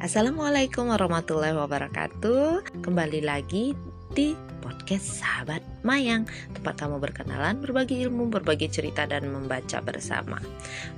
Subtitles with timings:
[0.00, 2.80] Assalamualaikum warahmatullahi wabarakatuh.
[2.80, 3.76] Kembali lagi
[4.16, 4.32] di
[4.90, 10.42] podcast Sahabat Mayang, tempat kamu berkenalan, berbagi ilmu, berbagi cerita dan membaca bersama.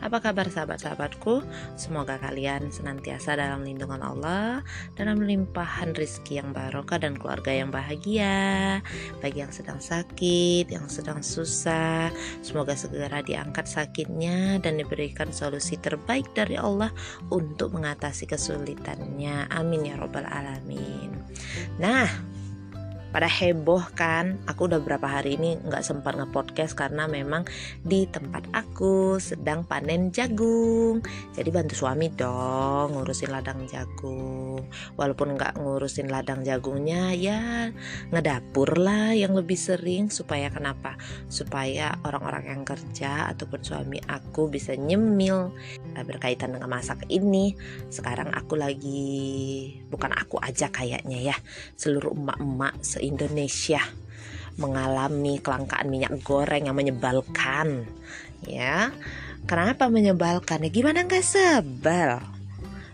[0.00, 1.45] Apa kabar sahabat-sahabatku?
[1.76, 4.64] Semoga kalian senantiasa dalam lindungan Allah,
[4.96, 8.80] dalam limpahan rizki yang barokah dan keluarga yang bahagia.
[9.20, 12.09] Bagi yang sedang sakit, yang sedang susah,
[12.40, 16.88] semoga segera diangkat sakitnya dan diberikan solusi terbaik dari Allah
[17.29, 19.52] untuk mengatasi kesulitannya.
[19.52, 21.13] Amin ya robbal alamin.
[21.77, 22.32] Nah,
[23.12, 27.44] pada heboh kan aku udah berapa hari ini nggak sempat nge-podcast karena memang
[27.85, 31.04] di tempat aku sedang panen jagung.
[31.36, 34.64] Jadi bantu suami dong ngurusin ladang jagung.
[34.97, 37.69] Walaupun nggak ngurusin ladang jagungnya ya
[38.08, 40.08] ngedapur lah yang lebih sering.
[40.08, 40.97] Supaya kenapa?
[41.28, 45.52] Supaya orang-orang yang kerja ataupun suami aku bisa nyemil.
[45.92, 47.52] Nah, berkaitan dengan masak ini
[47.92, 49.12] sekarang aku lagi
[49.92, 51.36] bukan aku aja kayaknya ya
[51.77, 53.83] seluruh emak-emak se-Indonesia
[54.62, 57.91] mengalami kelangkaan minyak goreng yang menyebalkan
[58.47, 58.95] ya.
[59.42, 62.23] Kenapa menyebalkan ya gimana nggak sebel?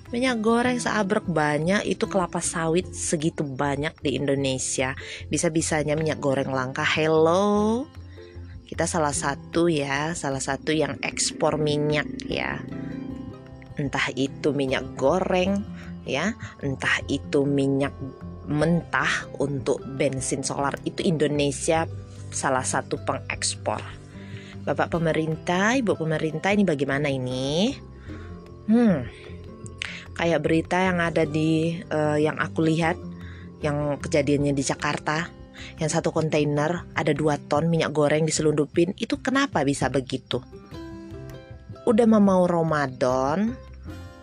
[0.08, 4.96] Minyak goreng seabrek banyak itu kelapa sawit segitu banyak di Indonesia.
[5.28, 7.84] Bisa-bisanya minyak goreng langka hello.
[8.64, 12.56] Kita salah satu ya salah satu yang ekspor minyak ya.
[13.76, 15.60] Entah itu minyak goreng
[16.08, 16.32] ya.
[16.64, 17.92] Entah itu minyak
[18.48, 21.84] mentah untuk bensin solar itu Indonesia
[22.32, 23.80] salah satu pengekspor.
[24.64, 27.72] Bapak pemerintah, Ibu pemerintah ini bagaimana ini?
[28.68, 29.04] Hmm.
[30.16, 32.98] Kayak berita yang ada di uh, yang aku lihat
[33.62, 35.30] yang kejadiannya di Jakarta
[35.78, 40.42] yang satu kontainer ada dua ton minyak goreng diselundupin itu kenapa bisa begitu?
[41.86, 43.56] Udah mau Ramadan,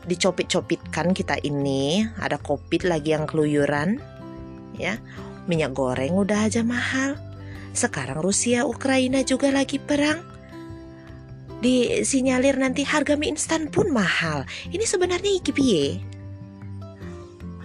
[0.05, 3.97] dicopit-copitkan kita ini ada covid lagi yang keluyuran
[4.77, 4.99] ya
[5.45, 7.17] minyak goreng udah aja mahal
[7.75, 10.23] sekarang Rusia Ukraina juga lagi perang
[11.59, 15.85] disinyalir nanti harga mie instan pun mahal ini sebenarnya iki piye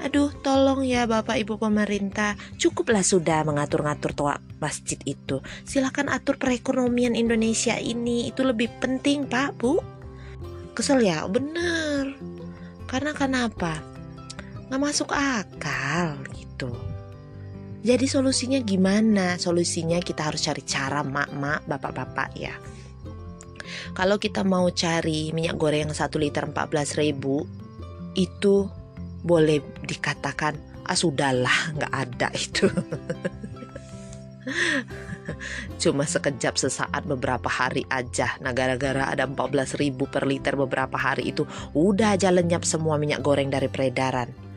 [0.00, 5.44] Aduh, tolong ya Bapak Ibu pemerintah, cukuplah sudah mengatur-ngatur toa masjid itu.
[5.68, 9.76] Silakan atur perekonomian Indonesia ini, itu lebih penting, Pak, Bu.
[10.72, 12.16] Kesel ya, bener.
[12.88, 13.84] Karena kenapa?
[14.72, 16.72] Nggak masuk akal gitu.
[17.80, 19.40] Jadi solusinya gimana?
[19.40, 22.52] Solusinya kita harus cari cara mak-mak, bapak-bapak ya.
[23.96, 27.48] Kalau kita mau cari minyak goreng yang 1 liter 14 ribu
[28.14, 28.68] itu
[29.24, 30.56] boleh dikatakan
[30.88, 32.66] ah sudahlah nggak ada itu
[35.78, 41.30] Cuma sekejap sesaat beberapa hari aja Nah gara-gara ada 14 ribu per liter beberapa hari
[41.30, 44.49] itu Udah aja lenyap semua minyak goreng dari peredaran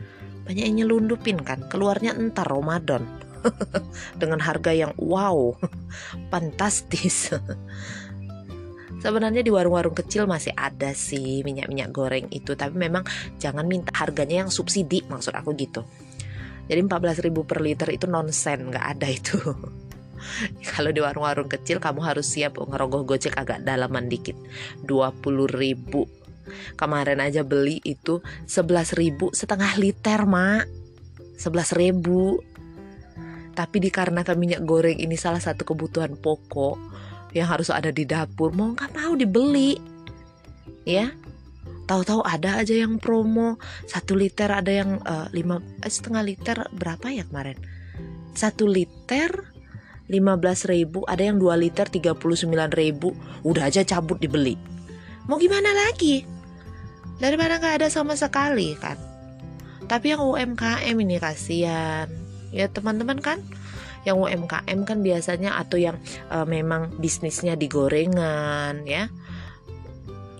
[0.44, 3.04] Banyak yang nyelundupin kan Keluarnya entar Ramadan
[4.20, 5.56] Dengan harga yang wow
[6.32, 7.32] Fantastis
[9.04, 13.04] Sebenarnya di warung-warung kecil masih ada sih minyak-minyak goreng itu Tapi memang
[13.36, 15.84] jangan minta harganya yang subsidi maksud aku gitu
[16.64, 19.36] jadi 14.000 per liter itu nonsen, nggak ada itu.
[20.72, 24.36] Kalau di warung-warung kecil kamu harus siap ngerogoh gocek agak dalaman dikit.
[24.88, 26.23] 20.000.
[26.74, 30.66] Kemarin aja beli itu 11.000 setengah liter, Mak.
[31.38, 33.54] 11.000.
[33.54, 36.78] Tapi dikarenakan minyak goreng ini salah satu kebutuhan pokok
[37.34, 39.74] yang harus ada di dapur, mau nggak mau dibeli.
[40.86, 41.10] Ya,
[41.84, 47.12] tahu-tahu ada aja yang promo satu liter ada yang uh, lima eh, setengah liter berapa
[47.12, 47.60] ya kemarin
[48.34, 49.52] satu liter
[50.04, 52.20] 15 ribu ada yang 2 liter 39
[52.76, 54.56] ribu udah aja cabut dibeli
[55.28, 56.24] mau gimana lagi
[57.18, 58.98] daripada nggak ada sama sekali kan?
[59.84, 62.08] Tapi yang UMKM ini kasihan.
[62.54, 63.42] Ya teman-teman kan?
[64.04, 65.96] Yang UMKM kan biasanya atau yang
[66.32, 69.08] uh, memang bisnisnya di gorengan ya.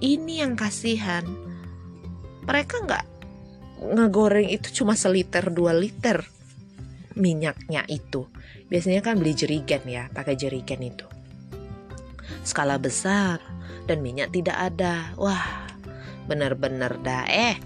[0.01, 1.25] Ini yang kasihan.
[2.45, 3.05] Mereka nggak
[3.85, 6.25] ngegoreng itu cuma seliter dua liter
[7.17, 8.29] minyaknya itu.
[8.69, 11.07] Biasanya kan beli jerigen ya pakai jerigen itu.
[12.45, 13.41] Skala besar
[13.89, 15.13] dan minyak tidak ada.
[15.17, 15.64] Wah
[16.27, 17.25] bener-bener dah.
[17.29, 17.57] Eh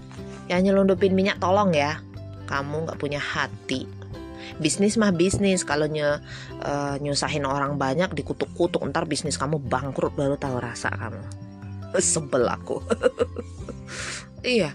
[0.49, 2.01] yang nyelundupin minyak tolong ya.
[2.49, 3.85] Kamu nggak punya hati.
[4.57, 5.61] Bisnis mah bisnis.
[5.61, 6.17] Kalau nye,
[6.65, 10.17] uh, nyusahin orang banyak dikutuk-kutuk ntar bisnis kamu bangkrut.
[10.17, 11.23] Baru tahu rasa kamu.
[12.01, 12.77] Sebel aku.
[14.39, 14.71] Iya.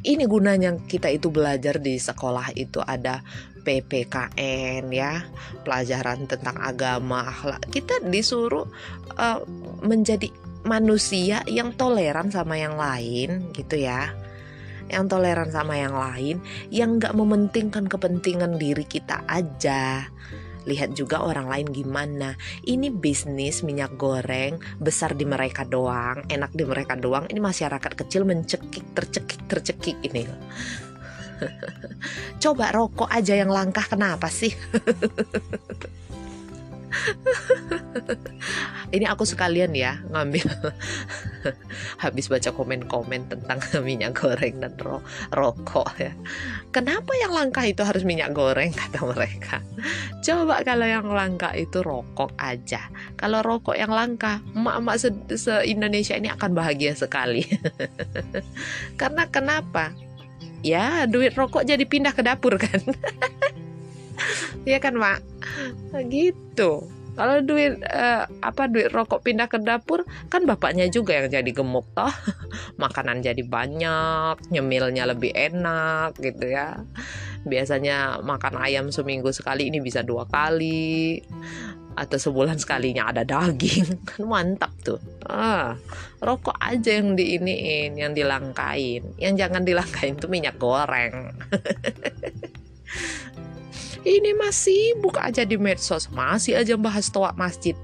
[0.00, 3.24] Ini gunanya kita itu belajar di sekolah itu ada
[3.64, 5.24] PPKN ya.
[5.64, 7.64] Pelajaran tentang agama akhlak.
[7.68, 8.68] Kita disuruh
[9.16, 9.40] uh,
[9.84, 10.28] menjadi
[10.66, 14.12] manusia yang toleran sama yang lain gitu ya
[14.90, 20.10] yang toleran sama yang lain, yang nggak mementingkan kepentingan diri kita aja.
[20.68, 22.36] Lihat juga orang lain gimana.
[22.66, 27.24] Ini bisnis minyak goreng besar di mereka doang, enak di mereka doang.
[27.30, 30.28] Ini masyarakat kecil mencekik, tercekik, tercekik ini.
[32.42, 34.52] Coba rokok aja yang langkah kenapa sih?
[38.96, 40.44] ini aku sekalian ya ngambil
[42.04, 46.12] habis baca komen-komen tentang minyak goreng dan ro rokok ya.
[46.70, 49.58] Kenapa yang langka itu harus minyak goreng kata mereka?
[50.22, 52.86] Coba kalau yang langka itu rokok aja.
[53.18, 54.96] Kalau rokok yang langka, emak-emak
[55.34, 57.42] se-Indonesia ini akan bahagia sekali.
[59.00, 59.90] Karena kenapa?
[60.60, 62.80] Ya, duit rokok jadi pindah ke dapur kan.
[64.68, 65.18] Iya kan, Mak?
[66.08, 66.86] Gitu.
[67.10, 71.84] Kalau duit uh, apa duit rokok pindah ke dapur kan bapaknya juga yang jadi gemuk
[71.92, 72.08] toh.
[72.82, 76.80] Makanan jadi banyak, nyemilnya lebih enak gitu ya.
[77.44, 81.20] Biasanya makan ayam seminggu sekali ini bisa dua kali
[81.98, 84.96] atau sebulan sekalinya ada daging kan mantap tuh
[85.26, 85.74] ah
[86.22, 91.34] rokok aja yang diiniin yang dilangkain yang jangan dilangkain tuh minyak goreng
[94.04, 96.08] ini masih buka aja di medsos.
[96.12, 97.76] Masih aja bahas toa masjid.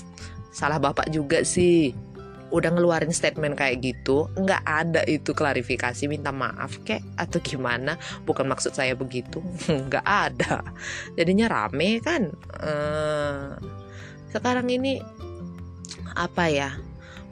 [0.56, 1.96] Salah bapak juga sih.
[2.52, 7.96] Udah ngeluarin statement kayak gitu nggak ada itu klarifikasi minta maaf kek atau gimana.
[8.28, 9.40] Bukan maksud saya begitu.
[9.88, 10.60] Nggak ada.
[11.16, 12.28] Jadinya rame kan?
[12.60, 13.56] Uh,
[14.28, 15.00] sekarang ini
[16.12, 16.76] apa ya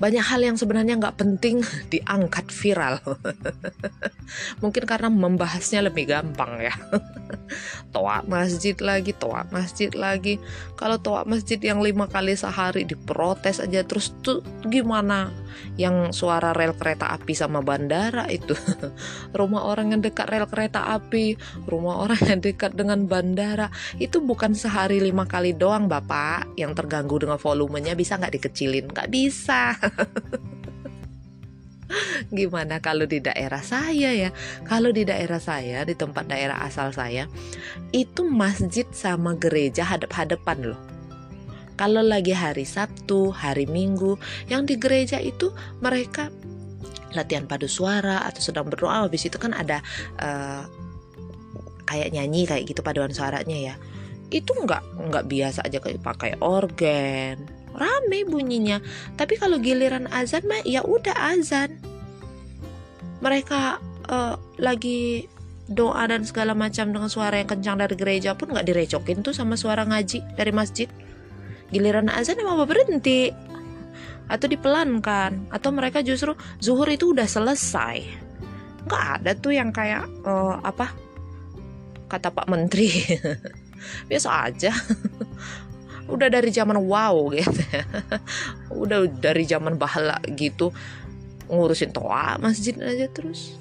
[0.01, 1.61] banyak hal yang sebenarnya nggak penting
[1.93, 2.99] diangkat viral.
[4.65, 6.75] Mungkin karena membahasnya lebih gampang ya.
[7.95, 10.41] toa masjid lagi, toa masjid lagi.
[10.81, 15.29] Kalau toa masjid yang lima kali sehari diprotes aja terus tuh gimana?
[15.79, 18.55] Yang suara rel kereta api sama bandara itu,
[19.39, 24.53] rumah orang yang dekat rel kereta api, rumah orang yang dekat dengan bandara itu bukan
[24.53, 28.91] sehari lima kali doang bapak yang terganggu dengan volumenya bisa nggak dikecilin?
[28.91, 29.75] Nggak bisa.
[32.31, 34.31] Gimana kalau di daerah saya ya?
[34.63, 37.27] Kalau di daerah saya, di tempat daerah asal saya,
[37.91, 40.90] itu masjid sama gereja hadap-hadapan loh.
[41.81, 44.21] Kalau lagi hari Sabtu, hari Minggu,
[44.53, 45.49] yang di gereja itu
[45.81, 46.29] mereka
[47.17, 49.09] latihan padu suara atau sedang berdoa.
[49.09, 49.81] Habis itu kan ada
[50.21, 50.69] uh,
[51.89, 53.75] kayak nyanyi kayak gitu paduan suaranya ya.
[54.29, 58.83] Itu nggak nggak biasa aja kayak pakai organ, rame bunyinya
[59.15, 61.79] tapi kalau giliran azan mah ya udah azan
[63.23, 63.79] mereka
[64.11, 65.29] uh, lagi
[65.71, 69.55] doa dan segala macam dengan suara yang kencang dari gereja pun nggak direcokin tuh sama
[69.55, 70.91] suara ngaji dari masjid
[71.71, 73.31] giliran azan emang berhenti.
[74.31, 75.51] Atau dipelankan.
[75.51, 78.07] Atau mereka justru zuhur itu udah selesai.
[78.87, 80.95] Nggak ada tuh yang kayak uh, apa?
[82.11, 82.91] Kata Pak Menteri.
[84.11, 84.71] Biasa aja.
[86.11, 87.63] Udah dari zaman wow gitu
[88.83, 90.75] udah dari zaman bahala gitu.
[91.47, 93.55] Ngurusin toa masjid aja terus.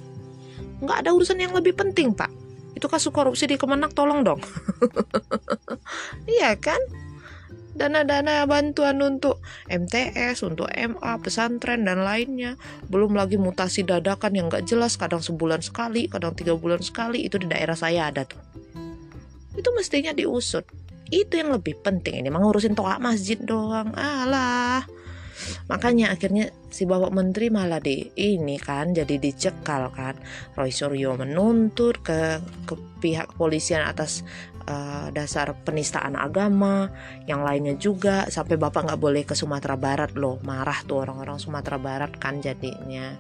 [0.82, 2.34] Nggak ada urusan yang lebih penting pak.
[2.74, 4.42] Itu kasus korupsi di Kemenak tolong dong.
[6.26, 6.82] Iya kan
[7.76, 12.58] dana-dana bantuan untuk MTS, untuk MA, pesantren dan lainnya.
[12.88, 17.26] Belum lagi mutasi dadakan yang nggak jelas, kadang sebulan sekali, kadang tiga bulan sekali.
[17.26, 18.42] Itu di daerah saya ada tuh.
[19.56, 24.86] Itu mestinya diusut itu yang lebih penting ini mengurusin toa masjid doang alah
[25.66, 30.20] makanya akhirnya si bapak menteri malah di ini kan jadi dicekal kan
[30.54, 34.22] Roy Suryo menuntut ke ke pihak kepolisian atas
[34.70, 36.94] uh, dasar penistaan agama
[37.26, 40.38] yang lainnya juga sampai bapak nggak boleh ke Sumatera Barat loh.
[40.46, 43.18] Marah tuh orang-orang Sumatera Barat kan jadinya.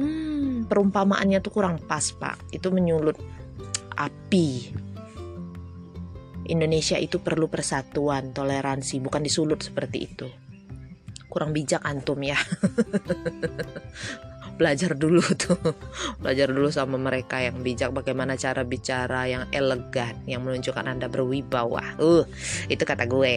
[0.00, 0.64] Hmm.
[0.64, 2.40] Perumpamaannya tuh kurang pas pak.
[2.48, 3.20] Itu menyulut
[3.94, 4.72] api.
[6.42, 10.26] Indonesia itu perlu persatuan, toleransi, bukan disulut seperti itu.
[11.30, 12.34] Kurang bijak antum ya.
[14.56, 15.58] belajar dulu tuh.
[16.20, 21.96] Belajar dulu sama mereka yang bijak bagaimana cara bicara yang elegan, yang menunjukkan Anda berwibawa.
[22.00, 22.24] Uh,
[22.68, 23.34] itu kata gue.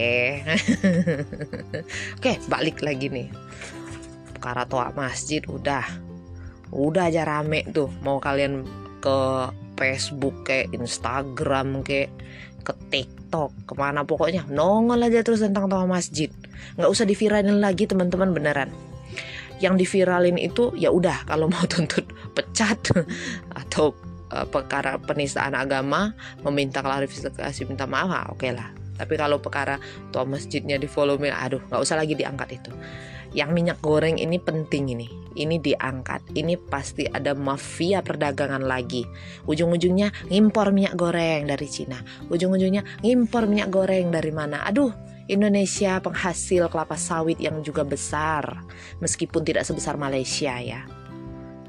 [2.18, 3.28] Oke, balik lagi nih.
[4.36, 5.84] Perkara toa masjid udah.
[6.72, 7.88] Udah aja rame tuh.
[8.02, 8.66] Mau kalian
[9.00, 9.18] ke
[9.76, 12.10] Facebook kayak Instagram kayak
[12.66, 16.32] ke TikTok ke mana pokoknya nongol aja terus tentang toa masjid
[16.74, 18.74] nggak usah diviralin lagi teman-teman beneran
[19.60, 22.04] yang diviralin itu ya udah kalau mau tuntut
[22.36, 22.76] pecat
[23.60, 23.96] atau
[24.32, 26.12] uh, perkara penistaan agama
[26.44, 28.68] meminta klarifikasi minta maaf ah, oke okay lah.
[28.96, 29.76] Tapi kalau perkara
[30.08, 32.72] toa masjidnya di follow me aduh nggak usah lagi diangkat itu.
[33.36, 35.08] Yang minyak goreng ini penting ini.
[35.36, 36.32] Ini diangkat.
[36.32, 39.04] Ini pasti ada mafia perdagangan lagi.
[39.44, 42.00] Ujung-ujungnya ngimpor minyak goreng dari Cina.
[42.32, 44.64] Ujung-ujungnya ngimpor minyak goreng dari mana.
[44.64, 44.88] Aduh
[45.26, 48.62] Indonesia penghasil kelapa sawit yang juga besar
[49.02, 50.86] meskipun tidak sebesar Malaysia ya.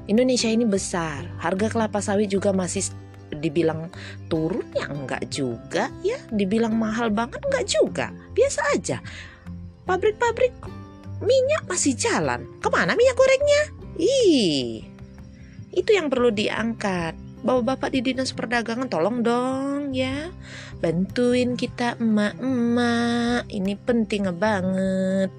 [0.08, 1.26] Indonesia ini besar.
[1.42, 2.88] Harga kelapa sawit juga masih
[3.28, 3.92] dibilang
[4.32, 6.16] turun ya enggak juga ya.
[6.32, 8.06] Dibilang mahal banget enggak juga.
[8.32, 8.98] Biasa aja.
[9.84, 10.54] Pabrik-pabrik
[11.20, 12.46] minyak masih jalan.
[12.62, 13.62] Ke mana minyak gorengnya?
[13.98, 14.98] Ih
[15.78, 20.30] itu yang perlu diangkat bapak-bapak di dinas perdagangan tolong dong ya.
[20.82, 23.46] Bantuin kita emak-emak.
[23.50, 25.30] Ini penting banget.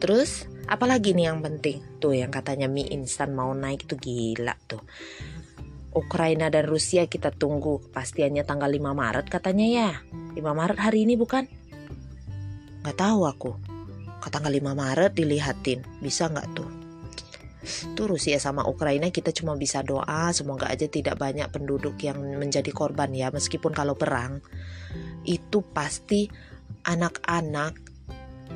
[0.00, 1.80] Terus apalagi nih yang penting?
[2.00, 4.80] Tuh yang katanya mie instan mau naik itu gila tuh.
[5.90, 9.90] Ukraina dan Rusia kita tunggu kepastiannya tanggal 5 Maret katanya ya.
[10.32, 11.44] 5 Maret hari ini bukan?
[12.86, 13.52] Gak tahu aku.
[14.22, 15.82] Ke tanggal 5 Maret dilihatin.
[15.98, 16.79] Bisa nggak tuh
[17.92, 22.72] tuh Rusia sama Ukraina kita cuma bisa doa semoga aja tidak banyak penduduk yang menjadi
[22.72, 23.28] korban ya.
[23.28, 24.40] Meskipun kalau perang
[25.28, 26.30] itu pasti
[26.88, 27.76] anak-anak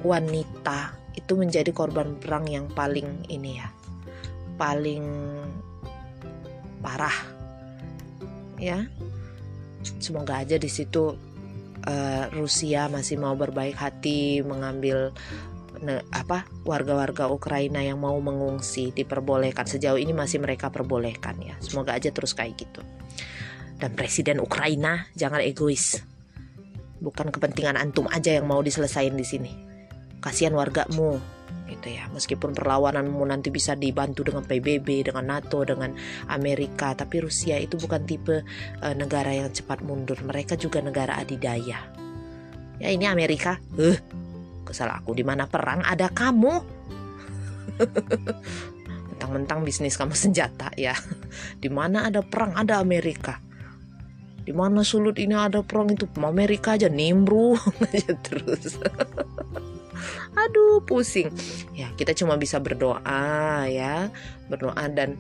[0.01, 3.69] wanita itu menjadi korban perang yang paling ini ya
[4.55, 5.05] paling
[6.83, 7.17] parah
[8.61, 8.87] ya.
[10.01, 11.13] Semoga aja di situ
[11.85, 15.13] uh, Rusia masih mau berbaik hati mengambil
[16.13, 19.69] apa warga-warga Ukraina yang mau mengungsi diperbolehkan.
[19.69, 21.55] Sejauh ini masih mereka perbolehkan ya.
[21.61, 22.81] Semoga aja terus kayak gitu.
[23.79, 26.01] Dan presiden Ukraina jangan egois.
[27.03, 29.53] Bukan kepentingan antum aja yang mau diselesain di sini.
[30.25, 31.21] Kasihan wargamu
[31.69, 32.09] gitu ya.
[32.13, 35.93] Meskipun perlawananmu nanti bisa dibantu dengan PBB dengan NATO dengan
[36.33, 38.45] Amerika tapi Rusia itu bukan tipe
[38.81, 40.17] uh, negara yang cepat mundur.
[40.25, 41.81] Mereka juga negara adidaya.
[42.81, 43.61] Ya ini Amerika?
[43.79, 44.24] Eh
[44.75, 46.55] kesal aku di mana perang ada kamu.
[49.15, 50.99] Mentang-mentang bisnis kamu senjata ya.
[51.63, 53.39] Di mana ada perang ada Amerika.
[54.43, 57.55] Di mana sulut ini ada perang itu Amerika aja nimbrung
[57.87, 58.83] aja terus.
[60.43, 61.31] Aduh pusing.
[61.79, 64.11] Ya kita cuma bisa berdoa ya.
[64.51, 65.15] Berdoa dan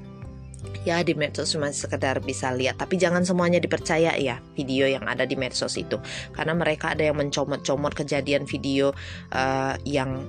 [0.84, 2.76] ya di medsos cuma sekedar bisa lihat.
[2.80, 5.96] Tapi jangan semuanya dipercaya ya video yang ada di medsos itu.
[6.32, 8.92] Karena mereka ada yang mencomot-comot kejadian video
[9.32, 10.24] uh, yang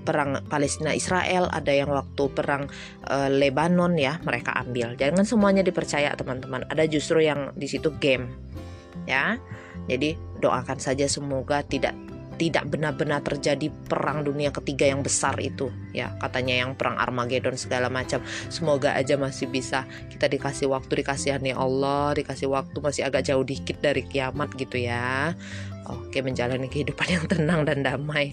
[0.00, 2.66] perang Palestina Israel ada yang waktu perang
[3.06, 4.96] uh, Lebanon ya mereka ambil.
[4.96, 6.66] Jangan semuanya dipercaya teman-teman.
[6.68, 8.32] Ada justru yang di situ game
[9.04, 9.36] ya.
[9.88, 11.92] Jadi doakan saja semoga tidak
[12.40, 15.68] tidak benar-benar terjadi perang dunia ketiga yang besar itu.
[15.92, 18.24] Ya katanya yang perang Armageddon segala macam.
[18.48, 19.84] Semoga aja masih bisa.
[20.08, 25.36] Kita dikasih waktu dikasihani Allah dikasih waktu masih agak jauh dikit dari kiamat gitu ya.
[25.84, 28.32] Oke menjalani kehidupan yang tenang dan damai.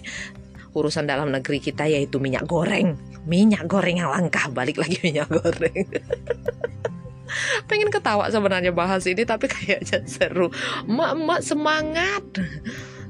[0.72, 2.96] Urusan dalam negeri kita yaitu minyak goreng.
[3.28, 4.48] Minyak goreng yang langka.
[4.48, 5.84] Balik lagi minyak goreng.
[7.68, 10.48] Pengen ketawa sebenarnya bahas ini tapi kayaknya seru.
[10.88, 12.24] Emak-emak semangat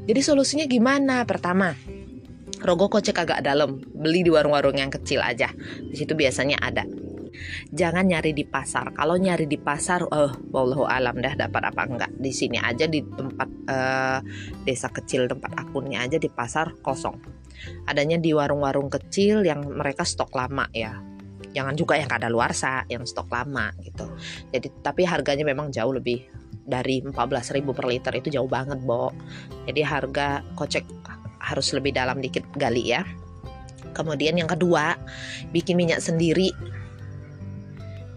[0.08, 1.28] jadi solusinya gimana?
[1.28, 1.76] Pertama,
[2.64, 5.52] rogo kocek agak dalam, beli di warung-warung yang kecil aja.
[5.84, 6.88] Di situ biasanya ada.
[7.70, 8.96] Jangan nyari di pasar.
[8.96, 12.10] Kalau nyari di pasar, eh, wallahu alam dah dapat apa enggak.
[12.16, 14.18] Di sini aja di tempat uh,
[14.64, 17.20] desa kecil tempat akunnya aja di pasar kosong.
[17.84, 21.04] Adanya di warung-warung kecil yang mereka stok lama ya
[21.52, 24.04] jangan juga yang kada luar sa yang stok lama gitu
[24.52, 26.28] jadi tapi harganya memang jauh lebih
[26.68, 29.08] dari 14.000 per liter itu jauh banget, Bo.
[29.64, 30.84] Jadi harga kocek
[31.40, 33.02] harus lebih dalam dikit gali ya.
[33.96, 34.94] Kemudian yang kedua,
[35.50, 36.52] bikin minyak sendiri.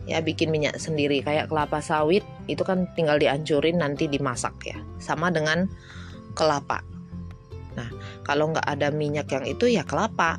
[0.03, 4.77] Ya, bikin minyak sendiri kayak kelapa sawit itu kan tinggal dihancurin nanti dimasak ya.
[4.99, 5.71] Sama dengan
[6.35, 6.83] kelapa.
[7.79, 7.87] Nah,
[8.27, 10.35] kalau nggak ada minyak yang itu ya kelapa.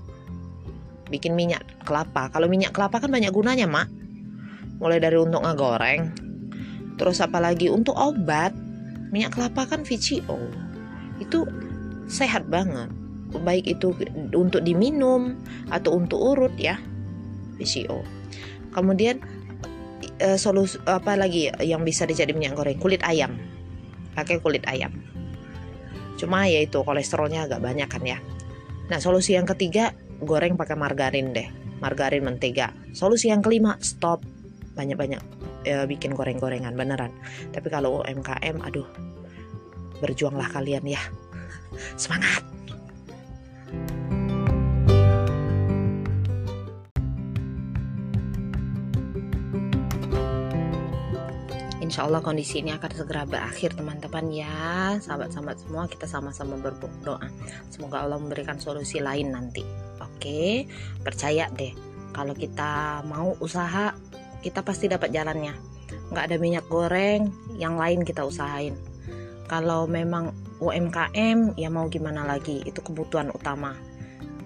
[1.09, 2.29] Bikin minyak kelapa.
[2.29, 3.89] Kalau minyak kelapa kan banyak gunanya, Mak.
[4.85, 6.32] Mulai dari untuk ngegoreng,
[7.01, 8.53] Terus apalagi untuk obat,
[9.13, 10.39] minyak kelapa kan VCO.
[11.21, 11.49] Itu
[12.09, 12.89] sehat banget.
[13.33, 13.97] Baik itu
[14.37, 15.41] untuk diminum
[15.73, 16.77] atau untuk urut ya.
[17.57, 18.05] VCO.
[18.73, 19.21] Kemudian
[20.21, 22.77] e, solusi apa lagi yang bisa dijadi minyak goreng?
[22.81, 23.37] Kulit ayam.
[24.13, 24.93] Pakai kulit ayam.
[26.21, 28.19] Cuma ya itu kolesterolnya agak banyak kan ya.
[28.93, 31.49] Nah, solusi yang ketiga goreng pakai margarin deh.
[31.81, 32.71] Margarin mentega.
[32.93, 34.21] Solusi yang kelima stop
[34.77, 37.13] banyak-banyak e, bikin goreng-gorengan beneran.
[37.51, 38.87] Tapi kalau UMKM aduh
[40.03, 41.03] berjuanglah kalian ya.
[42.03, 42.53] Semangat!
[51.93, 54.97] Insya Allah kondisi ini akan segera berakhir teman-teman ya.
[54.97, 57.21] Sahabat-sahabat semua kita sama-sama berdoa.
[57.69, 59.61] Semoga Allah memberikan solusi lain nanti.
[60.01, 60.65] Oke,
[61.05, 61.77] percaya deh,
[62.17, 63.93] kalau kita mau usaha,
[64.43, 65.55] kita pasti dapat jalannya.
[66.11, 68.75] Nggak ada minyak goreng, yang lain kita usahain.
[69.47, 73.79] Kalau memang UMKM, ya mau gimana lagi, itu kebutuhan utama.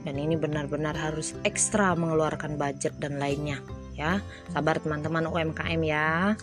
[0.06, 3.58] Dan ini benar-benar harus ekstra mengeluarkan budget dan lainnya
[3.96, 4.20] ya.
[4.52, 6.36] Sabar teman-teman UMKM ya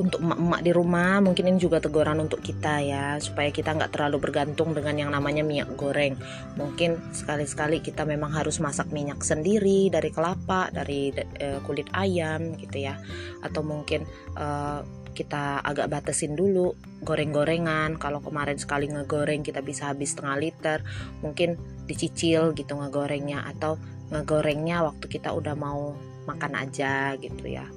[0.00, 4.16] untuk emak-emak di rumah mungkin ini juga teguran untuk kita ya supaya kita nggak terlalu
[4.16, 6.16] bergantung dengan yang namanya minyak goreng.
[6.56, 12.80] Mungkin sekali-sekali kita memang harus masak minyak sendiri dari kelapa dari uh, kulit ayam gitu
[12.80, 12.96] ya.
[13.44, 14.08] Atau mungkin
[14.40, 14.80] uh,
[15.12, 16.72] kita agak batasin dulu
[17.04, 18.00] goreng-gorengan.
[18.00, 20.78] Kalau kemarin sekali ngegoreng kita bisa habis setengah liter
[21.20, 23.44] mungkin dicicil gitu ngegorengnya.
[23.44, 23.76] Atau
[24.08, 25.92] ngegorengnya waktu kita udah mau
[26.24, 27.68] makan aja gitu ya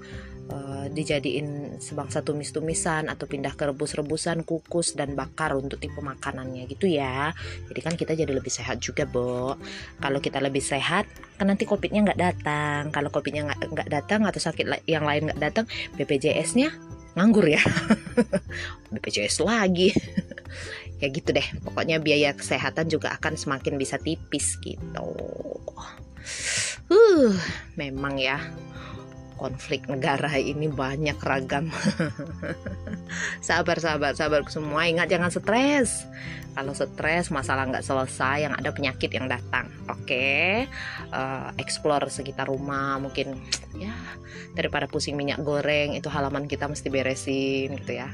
[0.52, 6.90] uh, dijadiin sebangsa tumis-tumisan atau pindah ke rebus-rebusan, kukus dan bakar untuk tipe makanannya gitu
[6.90, 7.32] ya.
[7.70, 9.56] Jadi kan kita jadi lebih sehat juga, Bo.
[10.02, 11.08] Kalau kita lebih sehat,
[11.40, 12.82] kan nanti covidnya nggak datang.
[12.92, 16.74] Kalau covidnya nggak nggak datang atau sakit yang lain nggak datang, BPJS-nya
[17.14, 17.62] nganggur ya.
[18.94, 19.94] BPJS lagi.
[21.02, 21.48] ya gitu deh.
[21.64, 25.10] Pokoknya biaya kesehatan juga akan semakin bisa tipis gitu.
[26.92, 27.32] Uh,
[27.80, 28.40] memang ya
[29.44, 31.68] konflik negara ini banyak ragam.
[33.50, 34.88] sabar, sabar, sabar semua.
[34.88, 36.08] Ingat jangan stres.
[36.56, 39.68] Kalau stres masalah nggak selesai, yang ada penyakit yang datang.
[39.92, 40.52] Oke, okay?
[41.12, 42.96] uh, eh, explore sekitar rumah.
[43.04, 43.36] Mungkin
[43.76, 43.92] ya
[44.56, 48.08] daripada pusing minyak goreng itu halaman kita mesti beresin gitu ya.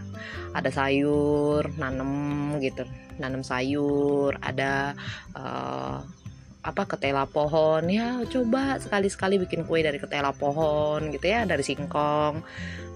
[0.57, 2.89] Ada sayur, nanem gitu,
[3.21, 4.39] nanem sayur.
[4.41, 4.98] Ada
[5.38, 6.00] uh,
[6.63, 7.88] apa ketela pohon.
[7.88, 12.44] Ya coba sekali-sekali bikin kue dari ketela pohon gitu ya dari singkong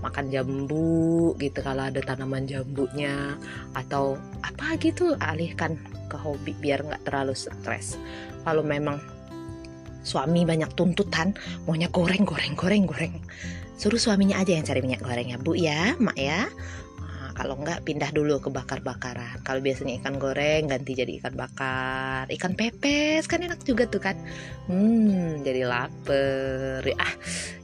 [0.03, 3.39] makan jambu gitu kalau ada tanaman jambunya.
[3.75, 5.79] Atau apa gitu alihkan
[6.11, 7.95] ke hobi biar nggak terlalu stres.
[8.43, 8.99] Kalau memang
[10.03, 11.31] suami banyak tuntutan
[11.63, 13.15] maunya goreng goreng goreng goreng.
[13.79, 16.45] Suruh suaminya aja yang cari minyak goreng ya bu ya mak ya
[17.43, 19.43] kalau enggak pindah dulu ke bakar-bakaran.
[19.43, 22.23] Kalau biasanya ikan goreng ganti jadi ikan bakar.
[22.31, 24.15] Ikan pepes kan enak juga tuh kan?
[24.71, 26.87] Hmm jadi lapar.
[26.95, 27.13] Ah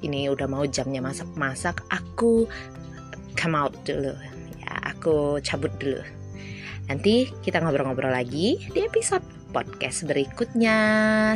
[0.03, 2.43] ini udah mau jamnya masak-masak aku
[3.39, 4.11] come out dulu.
[4.59, 6.03] Ya aku cabut dulu.
[6.91, 9.23] Nanti kita ngobrol-ngobrol lagi di episode
[9.55, 10.75] podcast berikutnya.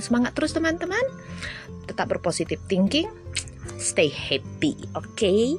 [0.03, 1.07] Semangat terus teman-teman.
[1.87, 3.07] Tetap berpositif thinking.
[3.79, 5.07] Stay happy oke?
[5.15, 5.55] okay?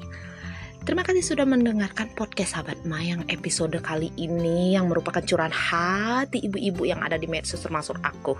[0.84, 6.84] Terima kasih sudah mendengarkan podcast Sahabat Mayang episode kali ini yang merupakan curahan hati ibu-ibu
[6.84, 8.36] yang ada di medsos termasuk aku.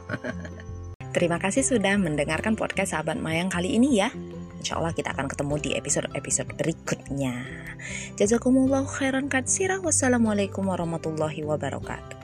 [1.16, 4.12] Terima kasih sudah mendengarkan podcast Sahabat Mayang kali ini ya.
[4.60, 7.48] Insya Allah kita akan ketemu di episode-episode berikutnya.
[8.20, 9.80] Jazakumullah khairan katsirah.
[9.80, 12.23] Wassalamualaikum warahmatullahi wabarakatuh.